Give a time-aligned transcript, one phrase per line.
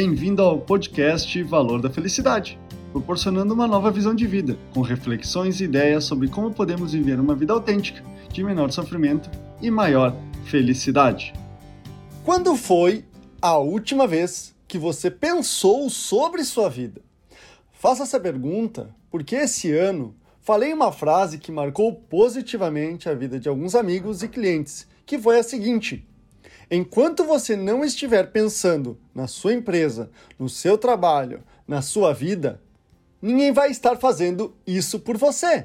[0.00, 2.56] Bem-vindo ao podcast Valor da Felicidade,
[2.92, 7.34] proporcionando uma nova visão de vida, com reflexões e ideias sobre como podemos viver uma
[7.34, 8.00] vida autêntica,
[8.32, 9.28] de menor sofrimento
[9.60, 10.14] e maior
[10.44, 11.32] felicidade.
[12.24, 13.04] Quando foi
[13.42, 17.02] a última vez que você pensou sobre sua vida?
[17.72, 23.48] Faça essa pergunta porque esse ano falei uma frase que marcou positivamente a vida de
[23.48, 26.06] alguns amigos e clientes, que foi a seguinte:
[26.70, 32.60] Enquanto você não estiver pensando na sua empresa, no seu trabalho, na sua vida,
[33.22, 35.64] ninguém vai estar fazendo isso por você.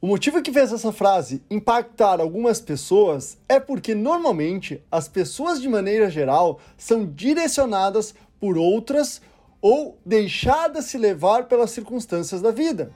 [0.00, 5.68] O motivo que fez essa frase impactar algumas pessoas é porque normalmente as pessoas, de
[5.68, 9.22] maneira geral, são direcionadas por outras
[9.60, 12.90] ou deixadas se levar pelas circunstâncias da vida.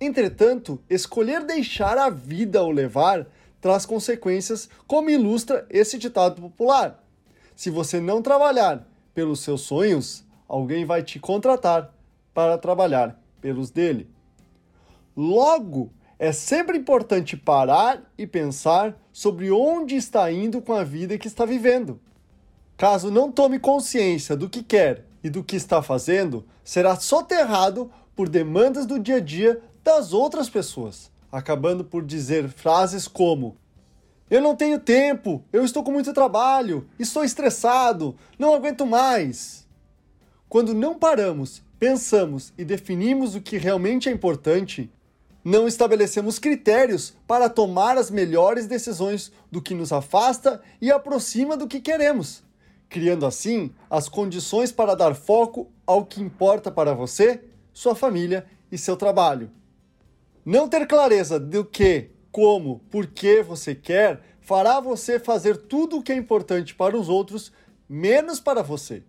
[0.00, 3.26] Entretanto, escolher deixar a vida o levar
[3.60, 7.02] traz consequências, como ilustra esse ditado popular.
[7.54, 11.92] Se você não trabalhar pelos seus sonhos, alguém vai te contratar
[12.34, 14.08] para trabalhar pelos dele.
[15.16, 21.26] Logo, é sempre importante parar e pensar sobre onde está indo com a vida que
[21.26, 22.00] está vivendo.
[22.76, 28.28] Caso não tome consciência do que quer e do que está fazendo, será soterrado por
[28.28, 33.56] demandas do dia a dia das outras pessoas acabando por dizer frases como:
[34.30, 39.66] Eu não tenho tempo, eu estou com muito trabalho, estou estressado, não aguento mais.
[40.48, 44.90] Quando não paramos, pensamos e definimos o que realmente é importante,
[45.44, 51.68] não estabelecemos critérios para tomar as melhores decisões do que nos afasta e aproxima do
[51.68, 52.42] que queremos,
[52.88, 58.78] criando assim as condições para dar foco ao que importa para você, sua família e
[58.78, 59.50] seu trabalho.
[60.46, 66.02] Não ter clareza do que, como, por que você quer fará você fazer tudo o
[66.04, 67.50] que é importante para os outros,
[67.88, 69.02] menos para você.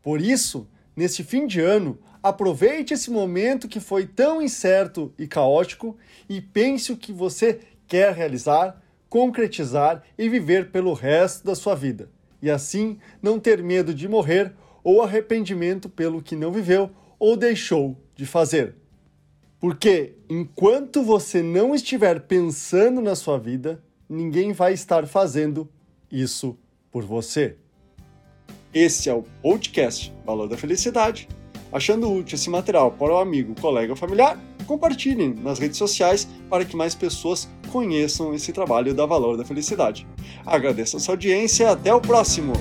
[0.00, 5.96] Por isso, neste fim de ano, aproveite esse momento que foi tão incerto e caótico
[6.28, 7.58] e pense o que você
[7.88, 12.08] quer realizar, concretizar e viver pelo resto da sua vida.
[12.40, 14.54] E assim não ter medo de morrer
[14.84, 18.85] ou arrependimento pelo que não viveu ou deixou de fazer.
[19.58, 25.68] Porque enquanto você não estiver pensando na sua vida, ninguém vai estar fazendo
[26.10, 26.56] isso
[26.90, 27.56] por você.
[28.72, 31.28] Esse é o podcast Valor da Felicidade.
[31.72, 36.64] Achando útil esse material para o amigo, colega ou familiar, compartilhem nas redes sociais para
[36.64, 40.06] que mais pessoas conheçam esse trabalho da Valor da Felicidade.
[40.44, 42.52] Agradeço a sua audiência e até o próximo!